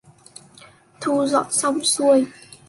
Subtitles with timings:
[0.99, 2.19] Thu dọn xong xuôi